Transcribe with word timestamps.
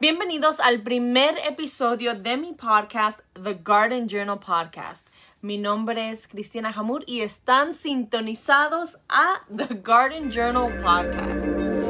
Bienvenidos 0.00 0.60
al 0.60 0.80
primer 0.80 1.34
episodio 1.46 2.14
de 2.14 2.38
mi 2.38 2.54
podcast, 2.54 3.20
The 3.34 3.60
Garden 3.62 4.08
Journal 4.08 4.38
Podcast. 4.38 5.08
Mi 5.42 5.58
nombre 5.58 6.08
es 6.08 6.26
Cristina 6.26 6.72
Hamur 6.74 7.04
y 7.06 7.20
están 7.20 7.74
sintonizados 7.74 8.96
a 9.10 9.42
The 9.54 9.74
Garden 9.82 10.30
Journal 10.30 10.72
Podcast. 10.80 11.89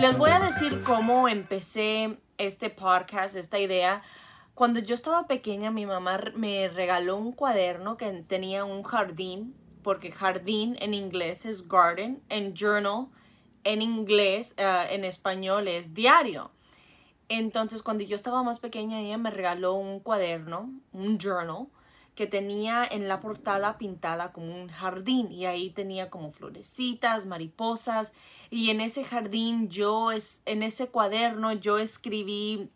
Les 0.00 0.16
voy 0.16 0.30
a 0.30 0.38
decir 0.38 0.82
cómo 0.84 1.28
empecé 1.28 2.18
este 2.38 2.70
podcast, 2.70 3.36
esta 3.36 3.58
idea. 3.58 4.02
Cuando 4.54 4.80
yo 4.80 4.94
estaba 4.94 5.26
pequeña, 5.26 5.70
mi 5.70 5.86
mamá 5.86 6.20
me 6.34 6.68
regaló 6.68 7.16
un 7.16 7.32
cuaderno 7.32 7.96
que 7.96 8.10
tenía 8.26 8.64
un 8.64 8.82
jardín, 8.82 9.54
porque 9.82 10.12
jardín 10.12 10.76
en 10.80 10.94
inglés 10.94 11.44
es 11.44 11.68
garden, 11.68 12.22
en 12.28 12.54
journal 12.54 13.08
en 13.64 13.82
inglés, 13.82 14.54
eh, 14.56 14.86
en 14.90 15.04
español 15.04 15.68
es 15.68 15.92
diario. 15.94 16.50
Entonces, 17.28 17.82
cuando 17.82 18.04
yo 18.04 18.16
estaba 18.16 18.42
más 18.42 18.60
pequeña, 18.60 19.00
ella 19.00 19.18
me 19.18 19.30
regaló 19.30 19.74
un 19.74 20.00
cuaderno, 20.00 20.70
un 20.92 21.18
journal, 21.18 21.66
que 22.18 22.26
tenía 22.26 22.84
en 22.84 23.06
la 23.06 23.20
portada 23.20 23.78
pintada 23.78 24.32
como 24.32 24.52
un 24.52 24.66
jardín 24.66 25.30
y 25.30 25.46
ahí 25.46 25.70
tenía 25.70 26.10
como 26.10 26.32
florecitas, 26.32 27.26
mariposas 27.26 28.12
y 28.50 28.70
en 28.70 28.80
ese 28.80 29.04
jardín 29.04 29.68
yo 29.68 30.10
es 30.10 30.42
en 30.44 30.64
ese 30.64 30.88
cuaderno 30.88 31.52
yo 31.52 31.78
escribí 31.78 32.70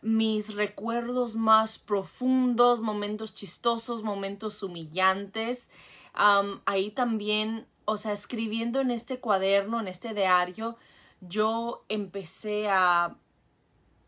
mis 0.00 0.54
recuerdos 0.54 1.36
más 1.36 1.78
profundos, 1.78 2.80
momentos 2.80 3.34
chistosos, 3.34 4.02
momentos 4.02 4.62
humillantes. 4.62 5.68
ahí 6.14 6.90
también, 6.92 7.66
o 7.84 7.98
sea, 7.98 8.14
escribiendo 8.14 8.80
en 8.80 8.90
este 8.90 9.20
cuaderno, 9.20 9.80
en 9.80 9.88
este 9.88 10.14
diario, 10.14 10.78
yo 11.20 11.84
empecé 11.90 12.70
a 12.70 13.16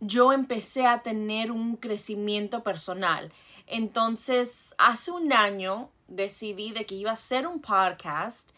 yo 0.01 0.33
empecé 0.33 0.87
a 0.87 1.03
tener 1.03 1.51
un 1.53 1.77
crecimiento 1.77 2.63
personal. 2.63 3.31
Entonces, 3.71 4.75
hace 4.79 5.11
un 5.11 5.33
año 5.33 5.91
decidí 6.09 6.73
de 6.73 6.87
que 6.87 6.95
iba 6.95 7.11
a 7.11 7.15
hacer 7.15 7.47
un 7.47 7.61
podcast 7.61 8.51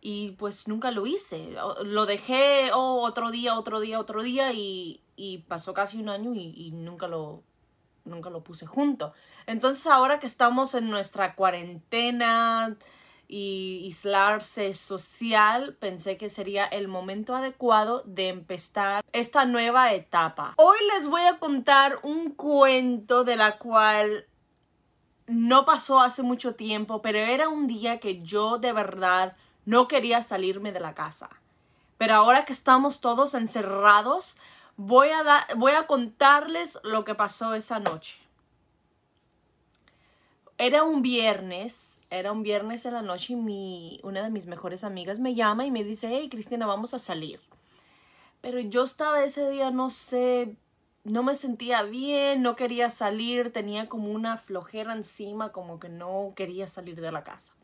y 0.00 0.32
pues 0.32 0.68
nunca 0.68 0.90
lo 0.90 1.06
hice. 1.06 1.56
Lo 1.84 2.06
dejé 2.06 2.70
oh, 2.72 3.02
otro 3.02 3.30
día, 3.30 3.58
otro 3.58 3.80
día, 3.80 3.98
otro 3.98 4.22
día 4.22 4.52
y, 4.52 5.02
pasó 5.48 5.74
casi 5.74 5.98
un 5.98 6.08
año 6.08 6.34
y, 6.34 6.52
y, 6.56 6.70
nunca 6.70 7.08
lo 7.08 7.42
nunca 8.04 8.30
lo 8.30 8.44
puse 8.44 8.66
junto. 8.66 9.12
Entonces 9.46 9.86
ahora 9.88 10.20
que 10.20 10.26
estamos 10.26 10.74
en 10.74 10.90
nuestra 10.90 11.34
cuarentena 11.34 12.76
y 13.28 13.80
aislarse 13.84 14.74
social, 14.74 15.74
pensé 15.80 16.16
que 16.16 16.28
sería 16.28 16.64
el 16.64 16.86
momento 16.86 17.34
adecuado 17.34 18.02
de 18.06 18.28
empezar 18.28 19.04
esta 19.12 19.44
nueva 19.44 19.92
etapa. 19.92 20.54
Hoy 20.56 20.76
les 20.94 21.08
voy 21.08 21.22
a 21.22 21.38
contar 21.38 21.98
un 22.02 22.30
cuento 22.30 23.24
de 23.24 23.36
la 23.36 23.58
cual 23.58 24.26
no 25.26 25.64
pasó 25.64 26.00
hace 26.00 26.22
mucho 26.22 26.54
tiempo, 26.54 27.02
pero 27.02 27.18
era 27.18 27.48
un 27.48 27.66
día 27.66 27.98
que 27.98 28.22
yo 28.22 28.58
de 28.58 28.72
verdad 28.72 29.36
no 29.64 29.88
quería 29.88 30.22
salirme 30.22 30.72
de 30.72 30.80
la 30.80 30.94
casa. 30.94 31.30
Pero 31.98 32.14
ahora 32.14 32.44
que 32.44 32.52
estamos 32.52 33.00
todos 33.00 33.34
encerrados, 33.34 34.36
voy 34.76 35.08
a, 35.08 35.46
voy 35.56 35.72
a 35.72 35.86
contarles 35.86 36.78
lo 36.82 37.04
que 37.04 37.14
pasó 37.14 37.54
esa 37.54 37.80
noche. 37.80 38.16
Era 40.58 40.84
un 40.84 41.02
viernes, 41.02 42.00
era 42.10 42.32
un 42.32 42.42
viernes 42.42 42.86
en 42.86 42.94
la 42.94 43.02
noche 43.02 43.32
y 43.32 43.36
mi, 43.36 44.00
una 44.02 44.22
de 44.22 44.30
mis 44.30 44.46
mejores 44.46 44.84
amigas 44.84 45.20
me 45.20 45.34
llama 45.34 45.66
y 45.66 45.70
me 45.70 45.84
dice, 45.84 46.08
hey 46.10 46.28
Cristina, 46.30 46.66
vamos 46.66 46.94
a 46.94 46.98
salir. 46.98 47.40
Pero 48.40 48.60
yo 48.60 48.84
estaba 48.84 49.24
ese 49.24 49.50
día, 49.50 49.70
no 49.70 49.90
sé, 49.90 50.56
no 51.06 51.22
me 51.22 51.34
sentía 51.34 51.82
bien, 51.82 52.42
no 52.42 52.56
quería 52.56 52.90
salir, 52.90 53.52
tenía 53.52 53.88
como 53.88 54.10
una 54.10 54.36
flojera 54.36 54.92
encima, 54.92 55.52
como 55.52 55.78
que 55.78 55.88
no 55.88 56.32
quería 56.34 56.66
salir 56.66 57.00
de 57.00 57.12
la 57.12 57.22
casa. 57.22 57.54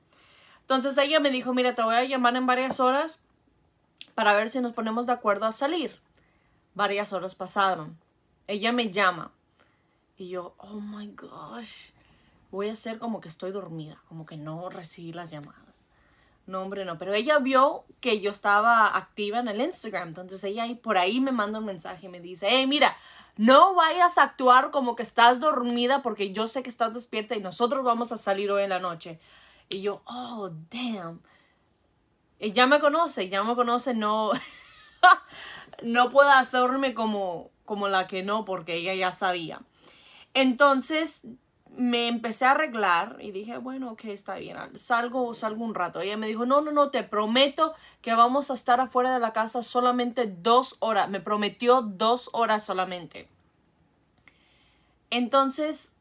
Entonces 0.61 0.97
ella 0.99 1.19
me 1.19 1.31
dijo, 1.31 1.53
mira, 1.53 1.75
te 1.75 1.83
voy 1.83 1.97
a 1.97 2.05
llamar 2.05 2.37
en 2.37 2.47
varias 2.47 2.79
horas 2.79 3.21
para 4.15 4.35
ver 4.35 4.49
si 4.49 4.61
nos 4.61 4.73
ponemos 4.73 5.07
de 5.07 5.13
acuerdo 5.13 5.47
a 5.47 5.53
salir. 5.53 5.99
Varias 6.75 7.13
horas 7.13 7.35
pasaron. 7.35 7.99
Ella 8.47 8.73
me 8.73 8.91
llama 8.91 9.33
y 10.17 10.29
yo, 10.29 10.55
oh 10.59 10.81
my 10.81 11.09
gosh, 11.09 11.91
voy 12.51 12.69
a 12.69 12.73
hacer 12.73 12.99
como 12.99 13.21
que 13.21 13.29
estoy 13.29 13.51
dormida, 13.51 14.01
como 14.09 14.25
que 14.25 14.37
no 14.37 14.69
recibí 14.71 15.13
las 15.13 15.31
llamadas. 15.31 15.72
No, 16.53 16.61
hombre, 16.61 16.85
no. 16.85 16.99
Pero 16.99 17.15
ella 17.15 17.39
vio 17.39 17.87
que 18.01 18.21
yo 18.21 18.31
estaba 18.31 18.95
activa 18.95 19.39
en 19.39 19.49
el 19.49 19.63
Instagram. 19.63 20.09
Entonces 20.09 20.45
ella 20.45 20.67
por 20.83 20.99
ahí 20.99 21.19
me 21.19 21.33
manda 21.33 21.61
un 21.61 21.65
mensaje 21.65 22.07
y 22.07 22.09
me 22.11 22.21
dice, 22.21 22.47
hey, 22.51 22.67
mira, 22.67 22.95
no 23.39 23.75
vayas 23.75 24.19
a 24.19 24.25
actuar 24.25 24.71
como 24.71 24.95
que 24.95 25.03
estás 25.03 25.41
dormida 25.41 26.03
porque 26.03 26.35
yo 26.35 26.47
sé 26.47 26.63
que 26.63 26.69
estás 26.69 26.93
despierta 26.93 27.35
y 27.35 27.41
nosotros 27.41 27.83
vamos 27.85 28.13
a 28.13 28.19
salir 28.19 28.51
hoy 28.51 28.65
en 28.65 28.69
la 28.69 28.81
noche. 28.81 29.19
Y 29.71 29.81
yo, 29.81 30.03
oh, 30.05 30.51
damn. 30.71 31.23
Y 32.39 32.53
ya 32.53 32.67
me 32.67 32.81
conoce, 32.81 33.31
ya 33.31 33.43
me 33.43 33.55
conoce, 33.55 33.95
no, 33.95 34.33
no 35.83 36.11
puedo 36.11 36.29
hacerme 36.29 36.93
como, 36.93 37.51
como 37.65 37.89
la 37.89 38.07
que 38.07 38.23
no 38.23 38.45
porque 38.45 38.75
ella 38.75 38.93
ya 38.93 39.13
sabía. 39.13 39.63
Entonces 40.35 41.23
me 41.77 42.09
empecé 42.09 42.45
a 42.45 42.53
arreglar 42.53 43.17
y 43.21 43.31
dije, 43.31 43.59
bueno, 43.59 43.93
ok, 43.93 44.05
está 44.07 44.37
bien, 44.37 44.57
salgo, 44.75 45.33
salgo 45.35 45.65
un 45.65 45.75
rato. 45.75 46.01
Ella 46.01 46.17
me 46.17 46.27
dijo, 46.27 46.45
no, 46.45 46.61
no, 46.61 46.73
no, 46.73 46.91
te 46.91 47.03
prometo 47.03 47.75
que 48.01 48.15
vamos 48.15 48.51
a 48.51 48.55
estar 48.55 48.81
afuera 48.81 49.13
de 49.13 49.21
la 49.21 49.33
casa 49.33 49.63
solamente 49.63 50.27
dos 50.27 50.77
horas. 50.81 51.09
Me 51.09 51.21
prometió 51.21 51.83
dos 51.83 52.31
horas 52.33 52.65
solamente. 52.65 53.29
Entonces, 55.11 55.95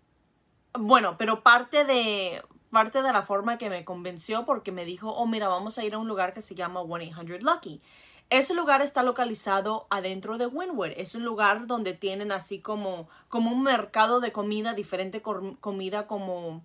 bueno, 0.73 1.17
pero 1.17 1.43
parte 1.43 1.85
de, 1.85 2.41
parte 2.69 3.01
de 3.01 3.13
la 3.13 3.23
forma 3.23 3.57
que 3.57 3.69
me 3.69 3.85
convenció 3.85 4.45
porque 4.45 4.71
me 4.71 4.85
dijo, 4.85 5.09
oh, 5.09 5.27
mira, 5.27 5.47
vamos 5.47 5.77
a 5.77 5.83
ir 5.83 5.93
a 5.93 5.97
un 5.99 6.07
lugar 6.07 6.33
que 6.33 6.41
se 6.41 6.55
llama 6.55 6.81
1-800 6.81 7.41
Lucky. 7.41 7.81
Ese 8.31 8.53
lugar 8.53 8.81
está 8.81 9.03
localizado 9.03 9.87
adentro 9.89 10.37
de 10.37 10.47
Wynwood. 10.47 10.93
Es 10.95 11.15
un 11.15 11.25
lugar 11.25 11.67
donde 11.67 11.93
tienen 11.93 12.31
así 12.31 12.59
como, 12.59 13.09
como 13.27 13.51
un 13.51 13.61
mercado 13.61 14.21
de 14.21 14.31
comida, 14.31 14.73
diferente 14.73 15.21
comida 15.21 16.07
como... 16.07 16.63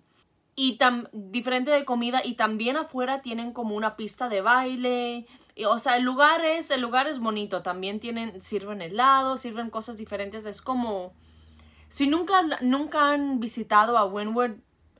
Y 0.55 0.77
tan 0.77 1.09
diferente 1.11 1.69
de 1.69 1.83
comida 1.83 2.21
y 2.23 2.35
también 2.35 2.77
afuera 2.77 3.21
tienen 3.21 3.51
como 3.51 3.75
una 3.75 3.97
pista 3.97 4.29
de 4.29 4.39
baile. 4.39 5.27
Y, 5.55 5.65
o 5.65 5.77
sea, 5.77 5.97
el 5.97 6.03
lugar 6.03 6.43
es, 6.45 6.71
el 6.71 6.79
lugar 6.79 7.05
es 7.05 7.19
bonito. 7.19 7.61
También 7.63 7.99
tienen, 7.99 8.41
sirven 8.41 8.81
helado, 8.81 9.35
sirven 9.35 9.69
cosas 9.69 9.97
diferentes. 9.97 10.45
Es 10.45 10.61
como, 10.61 11.11
si 11.89 12.07
nunca, 12.07 12.43
nunca 12.61 13.11
han 13.11 13.41
visitado 13.41 13.97
a 13.97 14.05
Wynwood, 14.05 14.51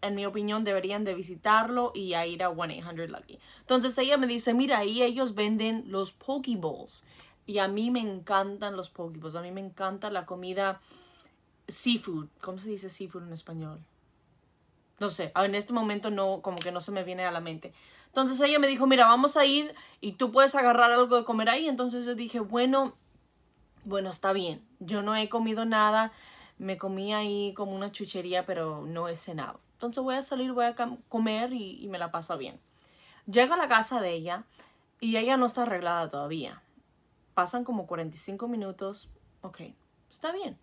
en 0.01 0.15
mi 0.15 0.25
opinión, 0.25 0.63
deberían 0.63 1.03
de 1.03 1.13
visitarlo 1.13 1.91
y 1.93 2.15
ir 2.15 2.43
a 2.43 2.49
1-800 2.49 3.07
Lucky. 3.07 3.39
Entonces 3.59 3.97
ella 3.97 4.17
me 4.17 4.27
dice, 4.27 4.53
mira, 4.53 4.79
ahí 4.79 5.03
ellos 5.03 5.35
venden 5.35 5.85
los 5.87 6.11
Pokeballs. 6.11 7.03
Y 7.45 7.59
a 7.59 7.67
mí 7.67 7.91
me 7.91 8.01
encantan 8.01 8.75
los 8.75 8.89
Pokeballs. 8.89 9.35
A 9.35 9.41
mí 9.41 9.51
me 9.51 9.61
encanta 9.61 10.09
la 10.09 10.25
comida 10.25 10.81
seafood. 11.67 12.27
¿Cómo 12.41 12.57
se 12.57 12.69
dice 12.69 12.89
seafood 12.89 13.23
en 13.23 13.33
español? 13.33 13.83
No 14.99 15.09
sé, 15.09 15.31
en 15.35 15.55
este 15.55 15.73
momento 15.73 16.09
no, 16.09 16.41
como 16.41 16.57
que 16.57 16.71
no 16.71 16.81
se 16.81 16.91
me 16.91 17.03
viene 17.03 17.25
a 17.25 17.31
la 17.31 17.41
mente. 17.41 17.73
Entonces 18.07 18.39
ella 18.41 18.57
me 18.57 18.67
dijo, 18.67 18.87
mira, 18.87 19.05
vamos 19.05 19.37
a 19.37 19.45
ir 19.45 19.75
y 20.01 20.13
tú 20.13 20.31
puedes 20.31 20.55
agarrar 20.55 20.91
algo 20.91 21.17
de 21.17 21.23
comer 21.23 21.49
ahí. 21.49 21.67
Entonces 21.67 22.05
yo 22.05 22.15
dije, 22.15 22.39
bueno, 22.39 22.95
bueno, 23.83 24.09
está 24.09 24.33
bien. 24.33 24.65
Yo 24.79 25.03
no 25.03 25.15
he 25.15 25.29
comido 25.29 25.65
nada. 25.65 26.11
Me 26.57 26.77
comí 26.77 27.13
ahí 27.13 27.53
como 27.53 27.75
una 27.75 27.91
chuchería, 27.91 28.45
pero 28.45 28.85
no 28.85 29.07
he 29.07 29.15
cenado. 29.15 29.59
Entonces 29.73 30.03
voy 30.03 30.15
a 30.15 30.23
salir, 30.23 30.53
voy 30.53 30.65
a 30.65 30.75
comer 31.07 31.53
y, 31.53 31.87
me 31.87 31.99
la 31.99 32.11
paso 32.11 32.37
bien. 32.37 32.59
Llego 33.25 33.53
a 33.53 33.57
la 33.57 33.67
casa 33.67 34.01
de 34.01 34.13
ella 34.13 34.45
y 34.99 35.17
ella 35.17 35.37
no 35.37 35.45
está 35.45 35.63
arreglada 35.63 36.09
todavía. 36.09 36.63
Pasan 37.33 37.63
como 37.63 37.85
45 37.85 38.47
minutos. 38.47 39.09
Ok, 39.41 39.61
está 40.09 40.31
bien. 40.31 40.57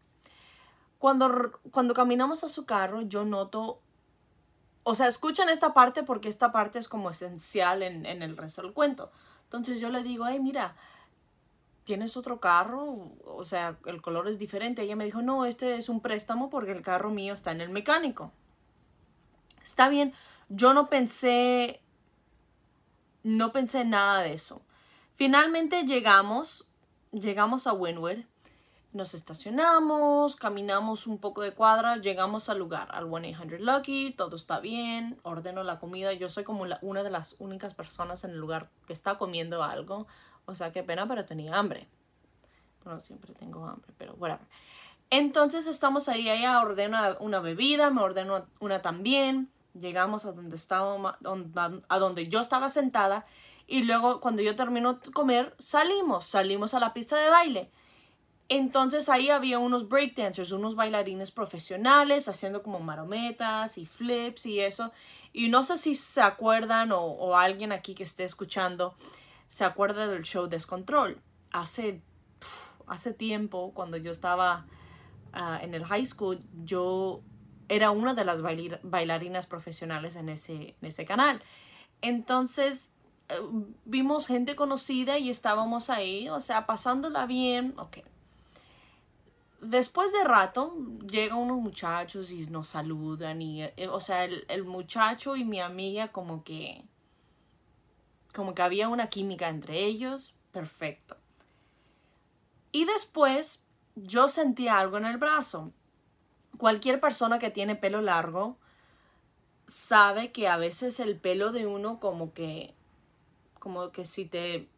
Cuando, 0.98 1.52
cuando 1.70 1.94
caminamos 1.94 2.42
a 2.42 2.48
su 2.48 2.66
carro, 2.66 3.02
yo 3.02 3.24
noto 3.24 3.80
o 4.86 4.94
sea, 4.94 5.08
escuchan 5.08 5.48
esta 5.48 5.72
parte 5.72 6.02
porque 6.02 6.28
esta 6.28 6.52
parte 6.52 6.78
es 6.78 6.88
como 6.88 7.10
esencial 7.10 7.82
en, 7.82 8.04
en, 8.04 8.22
el 8.22 8.36
resto 8.36 8.60
del 8.60 8.74
cuento. 8.74 9.10
Entonces 9.44 9.80
yo 9.80 9.88
le 9.88 10.02
digo, 10.02 10.24
ay, 10.24 10.40
mira, 10.40 10.76
¿tienes 11.84 12.16
otro 12.16 12.40
carro? 12.40 13.12
O 13.24 13.44
sea, 13.44 13.78
el 13.86 14.02
color 14.02 14.28
es 14.28 14.38
diferente. 14.38 14.82
Ella 14.82 14.96
me 14.96 15.04
dijo, 15.04 15.22
no, 15.22 15.44
este 15.44 15.76
es 15.76 15.88
un 15.88 16.00
préstamo 16.00 16.50
porque 16.50 16.72
el 16.72 16.82
carro 16.82 17.10
mío 17.10 17.34
está 17.34 17.52
en 17.52 17.60
el 17.60 17.70
mecánico. 17.70 18.32
Está 19.62 19.88
bien, 19.88 20.12
yo 20.48 20.74
no 20.74 20.88
pensé, 20.88 21.80
no 23.22 23.52
pensé 23.52 23.84
nada 23.84 24.22
de 24.22 24.34
eso. 24.34 24.60
Finalmente 25.14 25.84
llegamos, 25.84 26.66
llegamos 27.12 27.66
a 27.66 27.72
Winwood, 27.72 28.24
nos 28.92 29.14
estacionamos, 29.14 30.36
caminamos 30.36 31.06
un 31.06 31.18
poco 31.18 31.42
de 31.42 31.52
cuadra, 31.52 31.96
llegamos 31.96 32.48
al 32.48 32.58
lugar, 32.58 32.88
al 32.92 33.06
1-800 33.06 33.58
Lucky, 33.58 34.12
todo 34.12 34.36
está 34.36 34.60
bien, 34.60 35.18
ordeno 35.22 35.64
la 35.64 35.80
comida, 35.80 36.12
yo 36.12 36.28
soy 36.28 36.44
como 36.44 36.64
una 36.82 37.02
de 37.02 37.10
las 37.10 37.34
únicas 37.40 37.74
personas 37.74 38.22
en 38.24 38.30
el 38.30 38.38
lugar 38.38 38.70
que 38.86 38.92
está 38.92 39.18
comiendo 39.18 39.64
algo, 39.64 40.06
o 40.46 40.54
sea, 40.54 40.72
qué 40.72 40.82
pena, 40.82 41.06
pero 41.06 41.24
tenía 41.24 41.54
hambre. 41.54 41.88
Bueno, 42.84 43.00
siempre 43.00 43.32
tengo 43.34 43.66
hambre, 43.66 43.92
pero 43.96 44.14
whatever. 44.14 44.46
Entonces 45.10 45.66
estamos 45.66 46.08
ahí, 46.08 46.28
ella 46.28 46.60
ordena 46.60 47.16
una 47.20 47.40
bebida, 47.40 47.90
me 47.90 48.02
ordeno 48.02 48.46
una 48.60 48.82
también, 48.82 49.50
llegamos 49.78 50.24
a 50.24 50.32
donde 50.32 50.56
estaba, 50.56 51.18
a 51.88 51.98
donde 51.98 52.28
yo 52.28 52.40
estaba 52.40 52.68
sentada 52.68 53.26
y 53.66 53.82
luego 53.82 54.20
cuando 54.20 54.42
yo 54.42 54.56
termino 54.56 54.94
de 54.94 55.12
comer 55.12 55.54
salimos, 55.58 56.26
salimos 56.26 56.74
a 56.74 56.80
la 56.80 56.92
pista 56.92 57.16
de 57.16 57.28
baile. 57.28 57.70
Entonces 58.48 59.08
ahí 59.08 59.30
había 59.30 59.58
unos 59.58 59.88
breakdancers, 59.88 60.52
unos 60.52 60.74
bailarines 60.74 61.30
profesionales 61.30 62.28
haciendo 62.28 62.62
como 62.62 62.78
marometas 62.80 63.78
y 63.78 63.86
flips 63.86 64.44
y 64.46 64.60
eso. 64.60 64.92
Y 65.32 65.48
no 65.48 65.64
sé 65.64 65.78
si 65.78 65.94
se 65.94 66.20
acuerdan 66.20 66.92
o, 66.92 67.36
alguien 67.36 67.72
aquí 67.72 67.94
que 67.94 68.04
esté 68.04 68.24
escuchando 68.24 68.94
se 69.54 69.64
acuerda 69.64 70.08
del 70.08 70.24
show 70.24 70.48
Descontrol. 70.48 71.22
Hace, 71.52 72.02
hace 72.88 73.12
tiempo, 73.12 73.70
cuando 73.72 73.96
yo 73.96 74.10
estaba 74.10 74.66
ah, 75.32 75.60
en 75.62 75.74
el 75.74 75.84
high 75.84 76.04
school, 76.04 76.40
yo 76.64 77.22
era 77.68 77.92
una 77.92 78.14
de 78.14 78.24
las 78.24 78.42
bailarinas 78.42 79.46
profesionales 79.46 80.16
en 80.16 80.28
ese, 80.28 80.74
en 80.80 80.88
ese 80.88 81.04
canal. 81.04 81.40
Entonces, 82.02 82.90
eh, 83.28 83.34
vimos 83.84 84.26
gente 84.26 84.56
conocida 84.56 85.18
y 85.20 85.30
estábamos 85.30 85.88
ahí, 85.88 86.28
o 86.30 86.40
sea, 86.40 86.66
pasándola 86.66 87.24
bien, 87.26 87.74
ok. 87.76 87.98
Después 89.60 90.10
de 90.12 90.24
rato, 90.24 90.74
llegan 91.08 91.38
unos 91.38 91.58
muchachos 91.58 92.32
y 92.32 92.44
nos 92.48 92.66
saludan 92.66 93.40
y, 93.40 93.62
eh, 93.62 93.86
o 93.88 94.00
sea, 94.00 94.24
el, 94.24 94.46
el 94.48 94.64
muchacho 94.64 95.36
y 95.36 95.44
mi 95.44 95.60
amiga 95.60 96.10
como 96.10 96.42
que, 96.42 96.82
como 98.34 98.54
que 98.54 98.62
había 98.62 98.88
una 98.88 99.08
química 99.08 99.48
entre 99.48 99.84
ellos, 99.84 100.34
perfecto. 100.52 101.16
Y 102.72 102.84
después 102.84 103.62
yo 103.94 104.28
sentí 104.28 104.68
algo 104.68 104.96
en 104.96 105.06
el 105.06 105.18
brazo 105.18 105.72
cualquier 106.56 107.00
persona 107.00 107.38
que 107.38 107.50
tiene 107.50 107.76
pelo 107.76 108.00
largo 108.00 108.56
sabe 109.66 110.32
que 110.32 110.48
a 110.48 110.56
veces 110.56 111.00
el 111.00 111.16
pelo 111.18 111.52
de 111.52 111.66
uno 111.66 112.00
como 112.00 112.32
que 112.32 112.74
como 113.58 113.92
que 113.92 114.04
si 114.04 114.26
te 114.26 114.68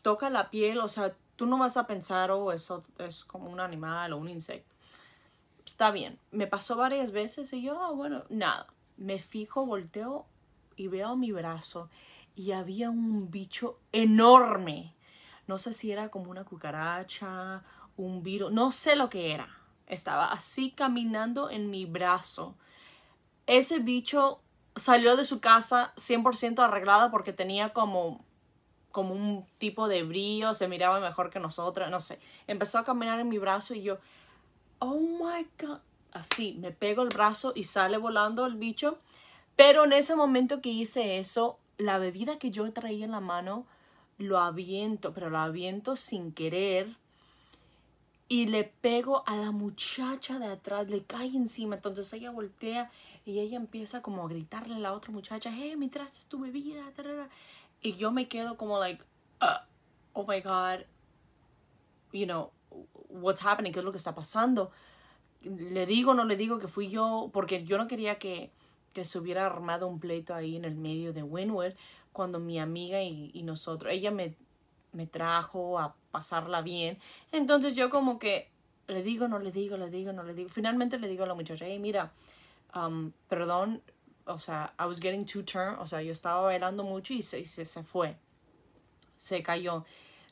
toca 0.00 0.30
la 0.30 0.50
piel, 0.50 0.78
o 0.78 0.88
sea, 0.88 1.14
tú 1.36 1.44
no 1.44 1.58
vas 1.58 1.76
a 1.76 1.86
pensar, 1.86 2.30
oh, 2.30 2.50
eso 2.50 2.82
es 2.98 3.26
como 3.26 3.50
un 3.50 3.60
animal 3.60 4.14
o 4.14 4.16
un 4.16 4.30
insecto. 4.30 4.74
Está 5.66 5.90
bien. 5.90 6.18
Me 6.30 6.46
pasó 6.46 6.76
varias 6.76 7.12
veces 7.12 7.52
y 7.52 7.60
yo, 7.60 7.78
ah, 7.82 7.90
bueno, 7.90 8.24
nada. 8.30 8.68
Me 8.96 9.18
fijo, 9.18 9.66
volteo 9.66 10.24
y 10.76 10.88
veo 10.88 11.14
mi 11.14 11.30
brazo 11.30 11.90
y 12.36 12.52
había 12.52 12.90
un 12.90 13.30
bicho 13.32 13.80
enorme. 13.90 14.94
No 15.48 15.58
sé 15.58 15.72
si 15.72 15.90
era 15.90 16.10
como 16.10 16.30
una 16.30 16.44
cucaracha, 16.44 17.64
un 17.96 18.22
virus, 18.22 18.52
no 18.52 18.70
sé 18.70 18.94
lo 18.94 19.08
que 19.08 19.32
era 19.32 19.56
estaba 19.86 20.32
así 20.32 20.70
caminando 20.70 21.50
en 21.50 21.70
mi 21.70 21.86
brazo. 21.86 22.54
Ese 23.46 23.78
bicho 23.78 24.40
salió 24.74 25.16
de 25.16 25.24
su 25.24 25.40
casa 25.40 25.92
100% 25.96 26.62
arreglada 26.62 27.10
porque 27.10 27.32
tenía 27.32 27.72
como 27.72 28.24
como 28.90 29.12
un 29.12 29.46
tipo 29.58 29.88
de 29.88 30.04
brillo, 30.04 30.54
se 30.54 30.68
miraba 30.68 31.00
mejor 31.00 31.28
que 31.28 31.38
nosotras, 31.38 31.90
no 31.90 32.00
sé. 32.00 32.18
Empezó 32.46 32.78
a 32.78 32.84
caminar 32.86 33.20
en 33.20 33.28
mi 33.28 33.36
brazo 33.36 33.74
y 33.74 33.82
yo, 33.82 33.98
oh 34.78 34.98
my 34.98 35.46
god, 35.60 35.80
así, 36.12 36.56
me 36.60 36.70
pego 36.70 37.02
el 37.02 37.10
brazo 37.10 37.52
y 37.54 37.64
sale 37.64 37.98
volando 37.98 38.46
el 38.46 38.54
bicho. 38.54 38.98
Pero 39.54 39.84
en 39.84 39.92
ese 39.92 40.16
momento 40.16 40.62
que 40.62 40.70
hice 40.70 41.18
eso, 41.18 41.58
la 41.78 41.98
bebida 41.98 42.38
que 42.38 42.50
yo 42.50 42.70
traía 42.72 43.04
en 43.04 43.12
la 43.12 43.20
mano, 43.20 43.66
lo 44.18 44.38
aviento, 44.38 45.12
pero 45.12 45.30
lo 45.30 45.38
aviento 45.38 45.96
sin 45.96 46.32
querer 46.32 46.96
y 48.28 48.46
le 48.46 48.64
pego 48.64 49.22
a 49.26 49.36
la 49.36 49.52
muchacha 49.52 50.38
de 50.38 50.46
atrás, 50.46 50.88
le 50.88 51.04
cae 51.04 51.28
encima. 51.28 51.76
Entonces 51.76 52.12
ella 52.12 52.30
voltea 52.30 52.90
y 53.24 53.38
ella 53.38 53.56
empieza 53.56 54.02
como 54.02 54.24
a 54.24 54.28
gritarle 54.28 54.74
a 54.74 54.78
la 54.78 54.92
otra 54.92 55.12
muchacha, 55.12 55.52
hey, 55.54 55.76
me 55.76 55.88
traste 55.88 56.26
tu 56.28 56.40
bebida. 56.40 56.82
Y 57.82 57.94
yo 57.94 58.10
me 58.10 58.26
quedo 58.26 58.56
como 58.56 58.78
like, 58.78 59.02
uh, 59.40 59.64
oh 60.12 60.26
my 60.26 60.40
God, 60.40 60.86
you 62.12 62.26
know, 62.26 62.50
what's 63.08 63.44
happening, 63.44 63.72
qué 63.72 63.78
es 63.78 63.84
lo 63.84 63.92
que 63.92 63.98
está 63.98 64.14
pasando. 64.14 64.72
Le 65.42 65.86
digo, 65.86 66.14
no 66.14 66.24
le 66.24 66.36
digo 66.36 66.58
que 66.58 66.66
fui 66.66 66.88
yo, 66.88 67.30
porque 67.32 67.64
yo 67.64 67.78
no 67.78 67.86
quería 67.86 68.18
que, 68.18 68.50
que 68.96 69.04
se 69.04 69.18
hubiera 69.18 69.44
armado 69.44 69.88
un 69.88 70.00
pleito 70.00 70.34
ahí 70.34 70.56
en 70.56 70.64
el 70.64 70.74
medio 70.74 71.12
de 71.12 71.22
Winwood 71.22 71.74
cuando 72.12 72.40
mi 72.40 72.58
amiga 72.58 73.02
y, 73.02 73.30
y 73.34 73.42
nosotros, 73.42 73.92
ella 73.92 74.10
me, 74.10 74.34
me 74.92 75.06
trajo 75.06 75.78
a 75.78 75.94
pasarla 76.10 76.62
bien. 76.62 76.98
Entonces 77.30 77.76
yo 77.76 77.90
como 77.90 78.18
que 78.18 78.50
le 78.86 79.02
digo, 79.02 79.28
no 79.28 79.38
le 79.38 79.52
digo, 79.52 79.76
le 79.76 79.90
digo, 79.90 80.14
no 80.14 80.22
le 80.22 80.32
digo. 80.32 80.48
Finalmente 80.48 80.98
le 80.98 81.08
digo 81.08 81.24
a 81.24 81.26
la 81.26 81.34
muchacha, 81.34 81.66
hey, 81.66 81.78
mira, 81.78 82.10
um, 82.74 83.12
perdón, 83.28 83.82
o 84.24 84.38
sea, 84.38 84.72
I 84.80 84.86
was 84.86 84.98
getting 84.98 85.26
too 85.26 85.42
turned, 85.42 85.78
o 85.78 85.86
sea, 85.86 86.00
yo 86.00 86.12
estaba 86.12 86.40
bailando 86.40 86.82
mucho 86.82 87.12
y 87.12 87.20
se, 87.20 87.44
se, 87.44 87.66
se 87.66 87.82
fue. 87.82 88.16
Se 89.14 89.42
cayó 89.42 89.84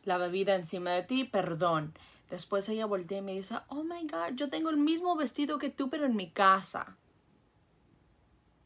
la 0.06 0.16
bebida 0.16 0.54
encima 0.54 0.92
de 0.92 1.02
ti, 1.02 1.24
perdón. 1.24 1.92
Después 2.30 2.66
ella 2.70 2.86
voltea 2.86 3.18
y 3.18 3.22
me 3.22 3.34
dice, 3.34 3.56
oh 3.68 3.84
my 3.84 4.06
God, 4.06 4.36
yo 4.36 4.48
tengo 4.48 4.70
el 4.70 4.78
mismo 4.78 5.16
vestido 5.16 5.58
que 5.58 5.68
tú, 5.68 5.90
pero 5.90 6.06
en 6.06 6.16
mi 6.16 6.30
casa. 6.30 6.96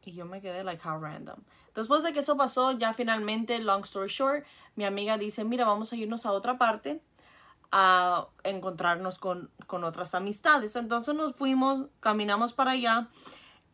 Y 0.08 0.14
yo 0.14 0.24
me 0.24 0.40
quedé 0.40 0.64
like, 0.64 0.80
how 0.88 0.98
random. 0.98 1.36
Después 1.74 2.02
de 2.02 2.14
que 2.14 2.20
eso 2.20 2.34
pasó, 2.34 2.72
ya 2.72 2.94
finalmente, 2.94 3.58
long 3.58 3.82
story 3.84 4.08
short, 4.08 4.46
mi 4.74 4.86
amiga 4.86 5.18
dice, 5.18 5.44
mira, 5.44 5.66
vamos 5.66 5.92
a 5.92 5.96
irnos 5.96 6.24
a 6.24 6.32
otra 6.32 6.56
parte 6.56 7.02
a 7.70 8.28
encontrarnos 8.42 9.18
con, 9.18 9.50
con 9.66 9.84
otras 9.84 10.14
amistades. 10.14 10.76
Entonces 10.76 11.14
nos 11.14 11.34
fuimos, 11.34 11.88
caminamos 12.00 12.54
para 12.54 12.70
allá 12.70 13.08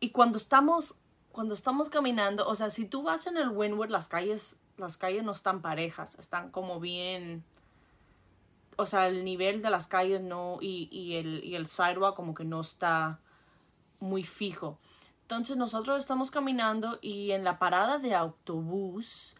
y 0.01 0.09
cuando 0.09 0.37
estamos, 0.37 0.95
cuando 1.31 1.53
estamos 1.53 1.89
caminando, 1.89 2.45
o 2.45 2.55
sea, 2.55 2.69
si 2.69 2.83
tú 2.83 3.03
vas 3.03 3.27
en 3.27 3.37
el 3.37 3.47
Windward, 3.47 3.89
las 3.89 4.09
calles, 4.09 4.59
las 4.75 4.97
calles 4.97 5.23
no 5.23 5.31
están 5.31 5.61
parejas, 5.61 6.15
están 6.19 6.51
como 6.51 6.81
bien, 6.81 7.45
o 8.75 8.85
sea, 8.85 9.07
el 9.07 9.23
nivel 9.23 9.61
de 9.61 9.69
las 9.69 9.87
calles 9.87 10.19
no, 10.19 10.57
y, 10.59 10.89
y, 10.91 11.15
el, 11.15 11.45
y 11.45 11.55
el 11.55 11.67
sidewalk 11.67 12.17
como 12.17 12.33
que 12.33 12.43
no 12.43 12.59
está 12.59 13.21
muy 14.01 14.25
fijo. 14.25 14.77
Entonces 15.25 15.57
nosotros 15.57 15.97
estamos 15.97 16.29
caminando 16.29 16.99
y 17.01 17.31
en 17.31 17.43
la 17.43 17.57
parada 17.57 17.97
de 17.97 18.13
autobús 18.13 19.35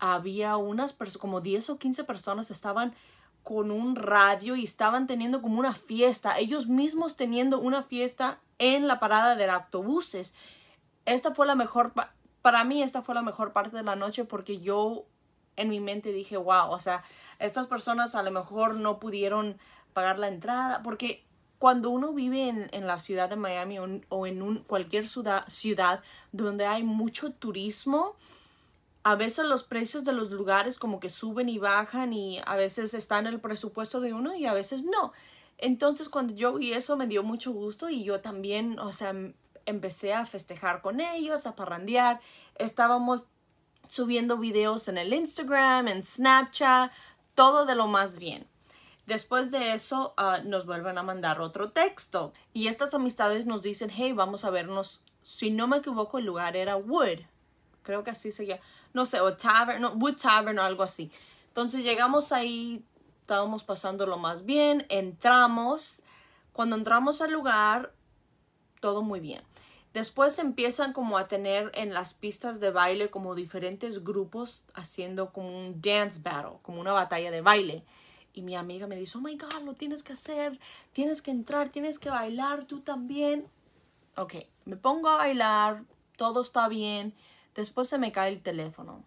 había 0.00 0.56
unas 0.56 0.92
personas, 0.92 1.20
como 1.20 1.40
10 1.40 1.70
o 1.70 1.78
15 1.78 2.02
personas 2.02 2.50
estaban 2.50 2.96
con 3.44 3.70
un 3.70 3.94
radio 3.94 4.56
y 4.56 4.64
estaban 4.64 5.06
teniendo 5.06 5.40
como 5.40 5.60
una 5.60 5.72
fiesta, 5.72 6.36
ellos 6.36 6.66
mismos 6.66 7.14
teniendo 7.14 7.60
una 7.60 7.84
fiesta 7.84 8.40
en 8.58 8.88
la 8.88 8.98
parada 8.98 9.36
de 9.36 9.48
autobuses. 9.48 10.34
Esta 11.04 11.32
fue 11.32 11.46
la 11.46 11.54
mejor, 11.54 11.92
para 12.42 12.64
mí 12.64 12.82
esta 12.82 13.00
fue 13.00 13.14
la 13.14 13.22
mejor 13.22 13.52
parte 13.52 13.76
de 13.76 13.84
la 13.84 13.94
noche 13.94 14.24
porque 14.24 14.58
yo 14.58 15.06
en 15.54 15.68
mi 15.68 15.78
mente 15.78 16.10
dije, 16.10 16.38
wow, 16.38 16.70
o 16.70 16.80
sea, 16.80 17.04
estas 17.38 17.68
personas 17.68 18.16
a 18.16 18.24
lo 18.24 18.32
mejor 18.32 18.74
no 18.74 18.98
pudieron 18.98 19.58
pagar 19.92 20.18
la 20.18 20.26
entrada 20.26 20.82
porque 20.82 21.24
cuando 21.60 21.90
uno 21.90 22.14
vive 22.14 22.48
en, 22.48 22.86
la 22.86 22.98
ciudad 22.98 23.28
de 23.28 23.36
Miami 23.36 23.78
o, 24.08 24.26
en 24.26 24.40
un, 24.40 24.64
cualquier 24.64 25.06
ciudad, 25.06 25.46
ciudad 25.46 26.00
donde 26.32 26.64
hay 26.64 26.82
mucho 26.82 27.32
turismo, 27.32 28.16
a 29.02 29.14
veces 29.14 29.44
los 29.44 29.62
precios 29.62 30.02
de 30.04 30.14
los 30.14 30.30
lugares 30.30 30.78
como 30.78 31.00
que 31.00 31.10
suben 31.10 31.50
y 31.50 31.58
bajan 31.58 32.14
y 32.14 32.40
a 32.46 32.56
veces 32.56 32.94
están 32.94 33.26
en 33.26 33.34
el 33.34 33.40
presupuesto 33.40 34.00
de 34.00 34.14
uno 34.14 34.34
y 34.34 34.46
a 34.46 34.54
veces 34.54 34.84
no. 34.84 35.12
Entonces 35.58 36.08
cuando 36.08 36.32
yo 36.32 36.54
vi 36.54 36.72
eso 36.72 36.96
me 36.96 37.06
dio 37.06 37.22
mucho 37.22 37.52
gusto 37.52 37.90
y 37.90 38.04
yo 38.04 38.22
también, 38.22 38.78
o 38.78 38.94
sea, 38.94 39.14
empecé 39.66 40.14
a 40.14 40.24
festejar 40.24 40.80
con 40.80 40.98
ellos, 40.98 41.44
a 41.44 41.56
parrandear. 41.56 42.22
Estábamos 42.54 43.26
subiendo 43.86 44.38
videos 44.38 44.88
en 44.88 44.96
el 44.96 45.12
Instagram, 45.12 45.88
en 45.88 46.04
Snapchat, 46.04 46.90
todo 47.34 47.66
de 47.66 47.74
lo 47.74 47.86
más 47.86 48.18
bien. 48.18 48.48
Después 49.06 49.50
de 49.50 49.72
eso 49.72 50.14
ah, 50.16 50.38
nos 50.44 50.66
vuelven 50.66 50.98
a 50.98 51.02
mandar 51.02 51.40
otro 51.40 51.70
texto 51.70 52.32
y 52.52 52.68
estas 52.68 52.94
amistades 52.94 53.46
nos 53.46 53.62
dicen, 53.62 53.90
hey, 53.90 54.12
vamos 54.12 54.44
a 54.44 54.50
vernos, 54.50 55.02
si 55.22 55.50
no 55.50 55.66
me 55.66 55.78
equivoco 55.78 56.18
el 56.18 56.26
lugar 56.26 56.56
era 56.56 56.76
Wood, 56.76 57.20
creo 57.82 58.04
que 58.04 58.10
así 58.10 58.30
se 58.30 58.46
llama, 58.46 58.62
no 58.92 59.06
sé, 59.06 59.20
o 59.20 59.36
Tavern, 59.36 59.82
no, 59.82 59.92
Wood 59.92 60.16
Tavern 60.16 60.58
o 60.58 60.62
algo 60.62 60.82
así. 60.82 61.10
Entonces 61.48 61.82
llegamos 61.82 62.32
ahí, 62.32 62.84
estábamos 63.20 63.64
pasando 63.64 64.06
lo 64.06 64.18
más 64.18 64.44
bien, 64.44 64.86
entramos, 64.88 66.02
cuando 66.52 66.76
entramos 66.76 67.20
al 67.20 67.32
lugar, 67.32 67.92
todo 68.80 69.02
muy 69.02 69.20
bien. 69.20 69.42
Después 69.92 70.38
empiezan 70.38 70.92
como 70.92 71.18
a 71.18 71.26
tener 71.26 71.72
en 71.74 71.92
las 71.92 72.14
pistas 72.14 72.60
de 72.60 72.70
baile 72.70 73.10
como 73.10 73.34
diferentes 73.34 74.04
grupos 74.04 74.62
haciendo 74.74 75.32
como 75.32 75.48
un 75.48 75.80
dance 75.80 76.20
battle, 76.22 76.58
como 76.62 76.80
una 76.80 76.92
batalla 76.92 77.32
de 77.32 77.40
baile. 77.40 77.84
Y 78.32 78.42
mi 78.42 78.56
amiga 78.56 78.86
me 78.86 78.96
dice, 78.96 79.18
oh 79.18 79.20
my 79.20 79.36
God, 79.36 79.64
lo 79.64 79.74
tienes 79.74 80.02
que 80.02 80.12
hacer, 80.12 80.58
tienes 80.92 81.22
que 81.22 81.30
entrar, 81.30 81.68
tienes 81.70 81.98
que 81.98 82.10
bailar, 82.10 82.64
tú 82.64 82.80
también. 82.80 83.46
Ok, 84.16 84.34
me 84.64 84.76
pongo 84.76 85.08
a 85.08 85.16
bailar, 85.16 85.84
todo 86.16 86.40
está 86.42 86.68
bien. 86.68 87.14
Después 87.54 87.88
se 87.88 87.98
me 87.98 88.12
cae 88.12 88.30
el 88.30 88.42
teléfono. 88.42 89.04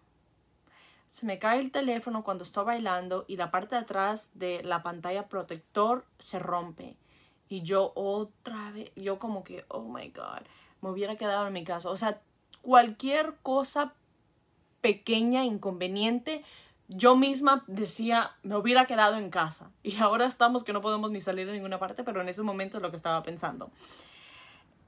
Se 1.06 1.26
me 1.26 1.38
cae 1.38 1.60
el 1.60 1.70
teléfono 1.70 2.24
cuando 2.24 2.44
estoy 2.44 2.64
bailando 2.64 3.24
y 3.28 3.36
la 3.36 3.50
parte 3.50 3.76
de 3.76 3.82
atrás 3.82 4.30
de 4.34 4.62
la 4.62 4.82
pantalla 4.82 5.28
protector 5.28 6.04
se 6.18 6.38
rompe. 6.38 6.96
Y 7.48 7.62
yo 7.62 7.92
otra 7.94 8.72
vez, 8.72 8.90
yo 8.96 9.18
como 9.18 9.44
que, 9.44 9.64
oh 9.68 9.82
my 9.82 10.08
God 10.08 10.44
me 10.84 10.90
hubiera 10.90 11.16
quedado 11.16 11.46
en 11.46 11.52
mi 11.52 11.64
casa. 11.64 11.88
O 11.88 11.96
sea, 11.96 12.20
cualquier 12.60 13.36
cosa 13.42 13.94
pequeña, 14.82 15.44
inconveniente, 15.44 16.44
yo 16.88 17.16
misma 17.16 17.64
decía, 17.66 18.32
me 18.42 18.56
hubiera 18.56 18.86
quedado 18.86 19.16
en 19.16 19.30
casa. 19.30 19.70
Y 19.82 19.96
ahora 19.98 20.26
estamos 20.26 20.64
que 20.64 20.72
no 20.72 20.80
podemos 20.80 21.10
ni 21.10 21.20
salir 21.20 21.48
a 21.48 21.52
ninguna 21.52 21.78
parte, 21.78 22.04
pero 22.04 22.20
en 22.20 22.28
ese 22.28 22.42
momento 22.42 22.78
es 22.78 22.82
lo 22.82 22.90
que 22.90 22.96
estaba 22.96 23.22
pensando. 23.22 23.70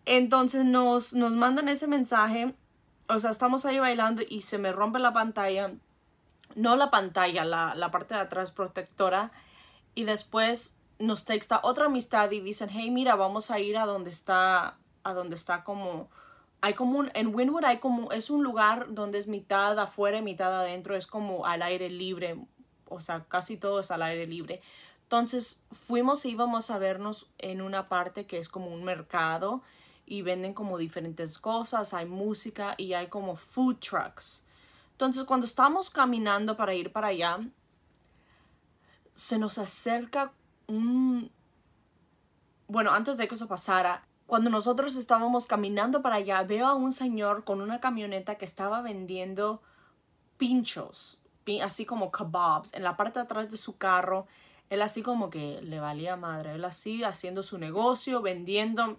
Entonces 0.05 0.65
nos, 0.65 1.15
nos 1.15 1.33
mandan 1.33 1.69
ese 1.69 1.89
mensaje, 1.89 2.55
o 3.09 3.19
sea, 3.19 3.31
estamos 3.31 3.65
ahí 3.65 3.79
bailando 3.79 4.23
y 4.29 4.43
se 4.43 4.59
me 4.59 4.73
rompe 4.73 4.99
la 4.99 5.13
pantalla, 5.13 5.73
no 6.55 6.77
la 6.77 6.91
pantalla, 6.91 7.45
la, 7.45 7.75
la 7.75 7.91
parte 7.91 8.15
de 8.15 8.21
atrás 8.21 8.53
protectora, 8.53 9.33
y 9.95 10.05
después 10.05 10.75
nos 10.99 11.25
texta 11.25 11.61
otra 11.63 11.87
amistad 11.87 12.31
y 12.31 12.41
dicen, 12.41 12.69
hey, 12.71 12.91
mira, 12.91 13.17
vamos 13.17 13.51
a 13.51 13.59
ir 13.59 13.77
a 13.77 13.87
donde 13.87 14.11
está 14.11 14.77
a 15.03 15.15
donde 15.15 15.37
está 15.37 15.63
como 15.63 16.09
hay 16.61 16.75
como 16.75 16.99
un, 16.99 17.11
en 17.15 17.35
Winwood 17.35 17.65
hay 17.65 17.79
como, 17.79 18.13
es 18.13 18.31
un 18.31 18.43
lugar 18.43 18.95
donde 18.95 19.19
es 19.19 19.27
mitad 19.27 19.79
afuera 19.79 20.19
y 20.19 20.23
mitad 20.23 20.55
adentro, 20.55 20.97
es 20.97 21.07
como 21.07 21.47
al 21.47 21.63
aire 21.63 21.89
libre, 21.91 22.37
o 22.89 23.01
sea, 23.01 23.25
casi 23.25 23.57
todo 23.57 23.81
es 23.81 23.91
al 23.91 24.03
aire 24.03 24.27
libre. 24.27 24.61
Entonces 25.03 25.61
fuimos 25.71 26.25
e 26.25 26.31
íbamos 26.31 26.71
a 26.71 26.79
vernos 26.79 27.31
en 27.39 27.63
una 27.63 27.89
parte 27.89 28.27
que 28.27 28.39
es 28.39 28.49
como 28.49 28.73
un 28.73 28.83
mercado 28.83 29.63
y 30.05 30.23
venden 30.23 30.55
como 30.55 30.79
diferentes 30.79 31.39
cosas, 31.39 31.95
hay 31.95 32.07
música 32.07 32.75
y 32.77 32.95
hay 32.95 33.09
como 33.09 33.37
food 33.37 33.77
trucks. 33.77 34.43
Entonces 34.93 35.25
cuando 35.25 35.47
estamos 35.47 35.91
caminando 35.91 36.57
para 36.57 36.75
ir 36.75 36.91
para 36.91 37.09
allá, 37.09 37.39
se 39.15 39.39
nos 39.39 39.59
acerca 39.59 40.33
un... 40.67 41.31
Bueno, 42.69 42.93
antes 42.93 43.17
de 43.17 43.29
que 43.29 43.35
eso 43.37 43.47
pasara, 43.47 44.07
cuando 44.27 44.51
nosotros 44.51 44.97
estábamos 44.97 45.47
caminando 45.47 46.03
para 46.03 46.17
allá, 46.17 46.43
veo 46.43 46.67
a 46.67 46.75
un 46.75 46.93
señor 46.93 47.45
con 47.45 47.61
una 47.61 47.81
camioneta 47.81 48.35
que 48.35 48.45
estaba 48.45 48.83
vendiendo 48.83 49.63
pinchos, 50.37 51.19
así 51.63 51.85
como 51.85 52.11
kebabs, 52.11 52.75
en 52.75 52.83
la 52.83 52.97
parte 52.97 53.21
de 53.21 53.25
atrás 53.25 53.51
de 53.51 53.57
su 53.57 53.77
carro. 53.77 54.27
Él 54.69 54.83
así 54.83 55.03
como 55.03 55.31
que 55.31 55.63
le 55.63 55.79
valía 55.79 56.17
madre, 56.17 56.55
él 56.55 56.65
así 56.65 57.05
haciendo 57.05 57.45
su 57.45 57.57
negocio, 57.57 58.21
vendiendo. 58.21 58.99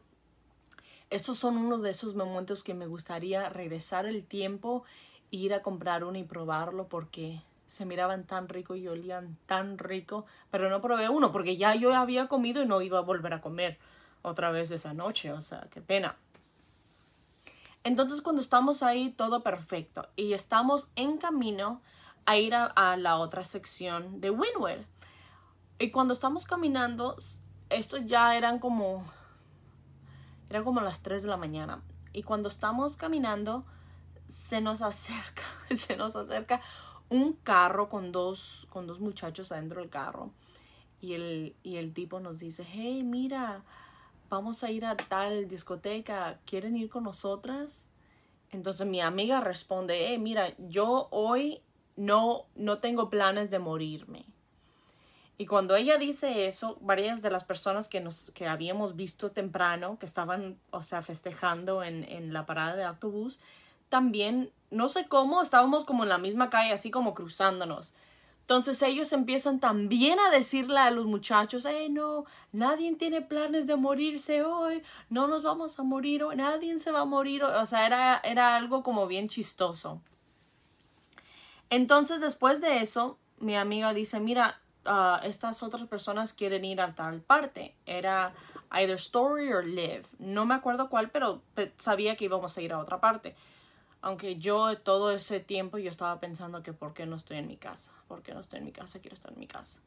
Estos 1.10 1.38
son 1.38 1.58
unos 1.58 1.82
de 1.82 1.90
esos 1.90 2.16
momentos 2.16 2.64
que 2.64 2.74
me 2.74 2.88
gustaría 2.88 3.50
regresar 3.50 4.06
el 4.06 4.24
tiempo, 4.26 4.84
ir 5.30 5.54
a 5.54 5.62
comprar 5.62 6.06
uno 6.06 6.18
y 6.18 6.24
probarlo 6.24 6.88
porque 6.88 7.42
se 7.66 7.86
miraban 7.86 8.24
tan 8.26 8.48
rico 8.48 8.76
y 8.76 8.88
olían 8.88 9.38
tan 9.46 9.78
rico, 9.78 10.26
pero 10.52 10.70
no 10.70 10.82
probé 10.82 11.10
uno 11.10 11.34
porque 11.34 11.58
ya 11.58 11.76
yo 11.76 11.94
había 11.94 12.30
comido 12.30 12.64
y 12.64 12.66
no 12.66 12.82
iba 12.82 13.00
a 13.00 13.02
volver 13.02 13.34
a 13.34 13.42
comer 13.42 13.78
otra 14.28 14.52
vez 14.52 14.72
esa 14.72 14.94
noche, 14.94 15.32
o 15.32 15.42
sea, 15.42 15.68
qué 15.72 15.82
pena. 15.82 16.18
Entonces 17.84 18.22
cuando 18.22 18.42
estamos 18.42 18.84
ahí, 18.84 19.12
todo 19.12 19.44
perfecto. 19.44 20.10
Y 20.16 20.34
estamos 20.34 20.90
en 20.96 21.18
camino 21.18 21.82
a 22.26 22.36
ir 22.36 22.54
a, 22.54 22.98
la 22.98 23.18
otra 23.18 23.46
sección 23.46 24.20
de 24.20 24.30
Winwood. 24.30 24.86
Y 25.80 25.92
cuando 25.92 26.14
estamos 26.14 26.46
caminando, 26.46 27.16
esto 27.70 27.98
ya 27.98 28.36
eran 28.36 28.60
como, 28.60 29.06
era 30.50 30.64
como 30.64 30.82
las 30.82 31.02
3 31.02 31.24
de 31.24 31.30
la 31.30 31.38
mañana. 31.38 31.82
Y 32.12 32.24
cuando 32.24 32.50
estamos 32.50 32.98
caminando, 32.98 33.64
se 34.28 34.60
nos 34.60 34.82
acerca, 34.82 35.44
se 35.76 35.96
nos 35.96 36.18
acerca 36.18 36.62
un 37.10 37.32
carro 37.34 37.88
con 37.88 38.12
dos, 38.12 38.68
con 38.70 38.88
dos 38.88 39.00
muchachos 39.00 39.54
adentro 39.54 39.80
del 39.80 39.90
carro. 39.90 40.32
Y 41.00 41.14
el, 41.14 41.56
y 41.64 41.78
el 41.78 41.94
tipo 41.94 42.20
nos 42.20 42.40
dice, 42.40 42.66
hey, 42.70 43.04
mira, 43.04 43.64
vamos 44.30 44.64
a 44.64 44.72
ir 44.72 44.86
a 44.86 44.96
tal 44.96 45.48
discoteca, 45.48 46.40
¿quieren 46.46 46.76
ir 46.76 46.90
con 46.90 47.04
nosotras? 47.04 47.90
Entonces 48.52 48.88
mi 48.88 49.02
amiga 49.02 49.42
responde, 49.42 50.14
eh, 50.14 50.18
mira, 50.18 50.54
yo 50.58 51.08
hoy 51.12 51.62
no, 51.96 52.46
no 52.56 52.80
tengo 52.80 53.10
planes 53.10 53.50
de 53.50 53.60
morirme. 53.60 54.26
Y 55.38 55.46
cuando 55.46 55.76
ella 55.76 55.98
dice 55.98 56.48
eso, 56.48 56.78
varias 56.82 57.22
de 57.22 57.30
las 57.30 57.44
personas 57.44 57.88
que, 57.88 58.02
nos, 58.02 58.32
que 58.32 58.48
habíamos 58.48 58.96
visto 58.96 59.32
temprano, 59.32 60.00
que 60.00 60.08
estaban, 60.08 60.58
o 60.72 60.82
sea, 60.82 61.04
festejando 61.04 61.84
en, 61.84 62.04
en 62.06 62.34
la 62.34 62.46
parada 62.46 62.76
de 62.76 62.84
autobús, 62.84 63.40
también, 63.90 64.52
no 64.72 64.90
sé 64.90 65.08
cómo, 65.08 65.42
estábamos 65.42 65.86
como 65.86 66.04
en 66.04 66.10
la 66.10 66.18
misma 66.18 66.50
calle, 66.50 66.74
así 66.74 66.90
como 66.90 67.14
cruzándonos. 67.14 67.94
Entonces 68.48 68.82
ellos 68.82 69.12
empiezan 69.12 69.60
también 69.60 70.22
a 70.22 70.30
decirle 70.30 70.80
a 70.80 70.90
los 70.90 71.06
muchachos, 71.06 71.66
eh, 71.66 71.90
no, 71.90 72.24
nadie 72.54 72.96
tiene 72.96 73.22
planes 73.22 73.68
de 73.68 73.76
morirse 73.76 74.42
hoy, 74.42 74.84
no 75.10 75.28
nos 75.28 75.44
vamos 75.44 75.78
a 75.78 75.84
morir 75.84 76.24
hoy, 76.24 76.38
nadie 76.38 76.80
se 76.80 76.92
va 76.92 77.02
a 77.02 77.06
morir. 77.06 77.44
O 77.44 77.66
sea, 77.66 77.86
era, 77.86 78.22
era 78.24 78.56
algo 78.56 78.84
como 78.84 79.06
bien 79.06 79.28
chistoso. 79.28 80.02
Entonces 81.70 82.22
después 82.22 82.62
de 82.62 82.80
eso, 82.80 83.20
mi 83.38 83.58
amiga 83.58 83.94
dice, 83.94 84.22
mira, 84.22 84.62
uh, 84.86 85.26
estas 85.26 85.62
otras 85.62 85.86
personas 85.90 86.32
quieren 86.32 86.64
ir 86.64 86.80
a 86.80 86.96
tal 86.96 87.20
parte. 87.20 87.76
Era 87.86 88.34
either 88.72 88.96
Story 88.96 89.52
or 89.52 89.66
Live. 89.66 90.06
No 90.20 90.46
me 90.46 90.56
acuerdo 90.56 90.90
cuál, 90.90 91.10
pero 91.10 91.42
sabía 91.76 92.16
que 92.16 92.24
íbamos 92.24 92.58
a 92.58 92.62
ir 92.62 92.72
a 92.72 92.80
otra 92.80 93.02
parte. 93.02 93.36
Aunque 94.08 94.38
yo 94.38 94.78
todo 94.78 95.12
ese 95.12 95.42
tiempo 95.42 95.78
yo 95.80 95.92
estaba 95.92 96.18
pensando 96.22 96.64
que 96.64 96.72
por 96.72 96.94
qué 96.94 97.06
no 97.06 97.18
estoy 97.18 97.40
en 97.40 97.48
mi 97.50 97.58
casa, 97.58 97.92
por 98.08 98.24
qué 98.24 98.34
no 98.34 98.40
estoy 98.40 98.60
en 98.60 98.64
mi 98.64 98.72
casa, 98.72 99.00
quiero 99.02 99.16
estar 99.16 99.34
en 99.34 99.40
mi 99.40 99.48
casa. 99.48 99.82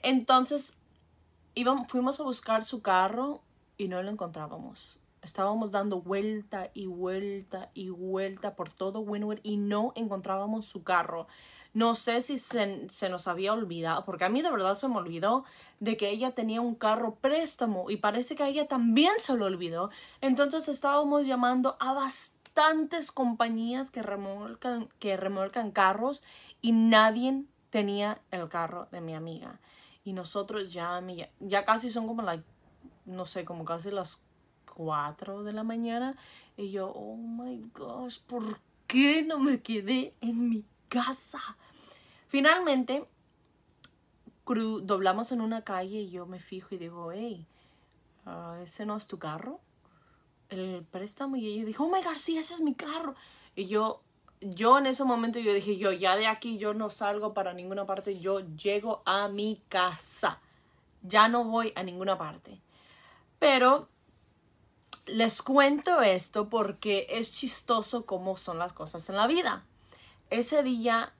Entonces 0.00 0.74
íbamos, 1.56 1.88
fuimos 1.88 2.20
a 2.20 2.22
buscar 2.22 2.64
su 2.64 2.82
carro 2.82 3.42
y 3.76 3.88
no 3.88 4.00
lo 4.00 4.12
encontrábamos. 4.12 5.00
Estábamos 5.22 5.72
dando 5.72 6.00
vuelta 6.00 6.70
y 6.72 6.86
vuelta 6.86 7.72
y 7.74 7.88
vuelta 7.88 8.54
por 8.54 8.70
todo 8.70 9.00
Winwood 9.00 9.40
y 9.42 9.56
no 9.56 9.92
encontrábamos 9.96 10.64
su 10.64 10.84
carro. 10.84 11.26
No 11.74 11.96
sé 11.96 12.22
si 12.22 12.38
se, 12.38 12.88
se, 12.88 13.08
nos 13.08 13.26
había 13.26 13.52
olvidado, 13.52 14.04
porque 14.04 14.24
a 14.24 14.28
mí 14.28 14.40
de 14.40 14.52
verdad 14.52 14.76
se 14.76 14.86
me 14.86 14.96
olvidó 14.96 15.44
de 15.80 15.96
que 15.96 16.10
ella 16.10 16.30
tenía 16.30 16.60
un 16.60 16.76
carro 16.76 17.16
préstamo 17.16 17.90
y 17.90 17.96
parece 17.96 18.36
que 18.36 18.44
a 18.44 18.48
ella 18.48 18.68
también 18.68 19.14
se 19.18 19.36
lo 19.36 19.46
olvidó. 19.46 19.90
Entonces 20.20 20.68
estábamos 20.68 21.26
llamando 21.26 21.76
a 21.80 21.92
bastante 21.92 22.37
bastantes 22.58 23.12
compañías 23.12 23.90
que 23.90 24.02
remolcan, 24.02 24.88
que 24.98 25.16
remolcan 25.16 25.70
carros 25.70 26.24
y 26.60 26.72
nadie 26.72 27.44
tenía 27.70 28.20
el 28.32 28.48
carro 28.48 28.88
de 28.90 29.00
mi 29.00 29.14
amiga. 29.14 29.60
Y 30.04 30.12
nosotros 30.12 30.72
ya, 30.72 31.00
ya 31.38 31.64
casi 31.64 31.88
son 31.88 32.08
como 32.08 32.22
las, 32.22 32.40
no 33.04 33.26
sé, 33.26 33.44
como 33.44 33.64
casi 33.64 33.92
las 33.92 34.20
4 34.74 35.44
de 35.44 35.52
la 35.52 35.62
mañana. 35.62 36.16
Y 36.56 36.72
yo, 36.72 36.88
oh 36.88 37.16
my 37.16 37.70
gosh, 37.72 38.20
¿por 38.26 38.60
qué 38.88 39.22
no 39.22 39.38
me 39.38 39.62
quedé 39.62 40.14
en 40.20 40.48
mi 40.48 40.64
casa? 40.88 41.40
Finalmente, 42.26 43.06
doblamos 44.82 45.30
en 45.30 45.42
una 45.42 45.62
calle 45.62 46.00
y 46.00 46.10
yo 46.10 46.26
me 46.26 46.40
fijo 46.40 46.74
y 46.74 46.78
digo, 46.78 47.12
hey, 47.12 47.46
ah, 48.26 48.58
¿ese 48.60 48.84
no 48.84 48.96
es 48.96 49.06
tu 49.06 49.18
carro? 49.18 49.60
El 50.48 50.84
préstamo 50.90 51.36
y 51.36 51.46
ella 51.46 51.64
dijo, 51.64 51.84
oh 51.84 51.88
my 51.88 52.02
God, 52.02 52.16
sí, 52.16 52.38
ese 52.38 52.54
es 52.54 52.60
mi 52.60 52.74
carro. 52.74 53.14
Y 53.54 53.66
yo, 53.66 54.02
yo 54.40 54.78
en 54.78 54.86
ese 54.86 55.04
momento 55.04 55.38
yo 55.38 55.52
dije, 55.52 55.76
yo 55.76 55.92
ya 55.92 56.16
de 56.16 56.26
aquí 56.26 56.58
yo 56.58 56.74
no 56.74 56.90
salgo 56.90 57.34
para 57.34 57.54
ninguna 57.54 57.86
parte, 57.86 58.18
yo 58.18 58.40
llego 58.56 59.02
a 59.04 59.28
mi 59.28 59.62
casa. 59.68 60.40
Ya 61.02 61.28
no 61.28 61.44
voy 61.44 61.72
a 61.76 61.82
ninguna 61.82 62.18
parte. 62.18 62.60
Pero 63.38 63.88
les 65.06 65.42
cuento 65.42 66.00
esto 66.00 66.48
porque 66.48 67.06
es 67.10 67.32
chistoso 67.32 68.04
cómo 68.04 68.36
son 68.36 68.58
las 68.58 68.72
cosas 68.72 69.08
en 69.08 69.16
la 69.16 69.26
vida. 69.26 69.64
Ese 70.30 70.62
día, 70.62 71.12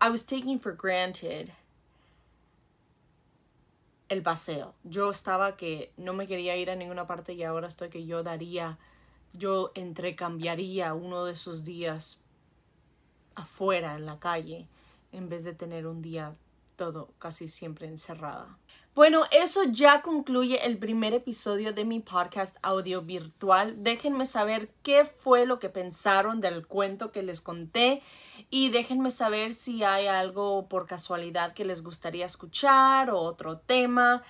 I 0.00 0.08
was 0.08 0.24
taking 0.24 0.58
for 0.58 0.74
granted 0.74 1.52
el 4.12 4.22
paseo. 4.22 4.74
Yo 4.84 5.10
estaba 5.10 5.56
que 5.56 5.92
no 5.96 6.12
me 6.12 6.26
quería 6.26 6.56
ir 6.56 6.70
a 6.70 6.76
ninguna 6.76 7.06
parte 7.06 7.32
y 7.32 7.42
ahora 7.44 7.68
estoy 7.68 7.88
que 7.88 8.04
yo 8.04 8.22
daría, 8.22 8.78
yo 9.32 9.72
entrecambiaría 9.74 10.92
uno 10.92 11.24
de 11.24 11.32
esos 11.32 11.64
días 11.64 12.18
afuera 13.34 13.96
en 13.96 14.04
la 14.04 14.18
calle 14.18 14.68
en 15.12 15.28
vez 15.30 15.44
de 15.44 15.54
tener 15.54 15.86
un 15.86 16.02
día 16.02 16.36
todo 16.76 17.10
casi 17.18 17.48
siempre 17.48 17.86
encerrada. 17.86 18.58
Bueno, 18.94 19.22
eso 19.30 19.64
ya 19.64 20.02
concluye 20.02 20.66
el 20.66 20.76
primer 20.76 21.14
episodio 21.14 21.72
de 21.72 21.86
mi 21.86 22.00
podcast 22.00 22.58
audio 22.60 23.00
virtual. 23.00 23.82
Déjenme 23.82 24.26
saber 24.26 24.68
qué 24.82 25.06
fue 25.06 25.46
lo 25.46 25.58
que 25.58 25.70
pensaron 25.70 26.42
del 26.42 26.66
cuento 26.66 27.10
que 27.10 27.22
les 27.22 27.40
conté 27.40 28.02
y 28.50 28.68
déjenme 28.68 29.10
saber 29.10 29.54
si 29.54 29.82
hay 29.82 30.08
algo 30.08 30.68
por 30.68 30.86
casualidad 30.86 31.54
que 31.54 31.64
les 31.64 31.82
gustaría 31.82 32.26
escuchar 32.26 33.08
o 33.08 33.20
otro 33.20 33.56
tema. 33.60 34.22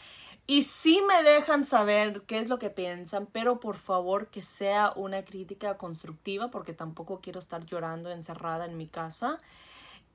Y 0.47 0.63
sí 0.63 1.03
me 1.09 1.25
dejan 1.25 1.65
saber 1.65 2.23
qué 2.23 2.39
es 2.39 2.49
lo 2.49 2.61
que 2.61 2.71
piensan, 2.71 3.27
pero 3.27 3.59
por 3.59 3.77
favor 3.77 4.29
que 4.29 4.45
sea 4.45 4.93
una 4.95 5.25
crítica 5.25 5.77
constructiva 5.77 6.53
porque 6.53 6.73
tampoco 6.73 7.21
quiero 7.21 7.41
estar 7.41 7.67
llorando 7.67 8.13
encerrada 8.13 8.67
en 8.67 8.77
mi 8.77 8.87
casa. 8.87 9.41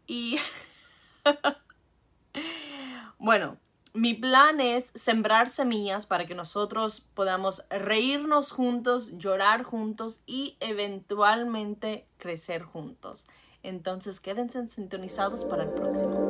Y 0.05 0.37
bueno, 3.19 3.57
mi 3.97 4.13
plan 4.13 4.61
es 4.61 4.91
sembrar 4.93 5.49
semillas 5.49 6.05
para 6.05 6.27
que 6.27 6.35
nosotros 6.35 7.03
podamos 7.15 7.65
reírnos 7.71 8.51
juntos, 8.51 9.09
llorar 9.17 9.63
juntos 9.63 10.21
y 10.27 10.55
eventualmente 10.59 12.05
crecer 12.19 12.61
juntos. 12.61 13.25
Entonces 13.63 14.19
quédense 14.19 14.67
sintonizados 14.67 15.45
para 15.45 15.63
el 15.63 15.69
próximo. 15.69 16.27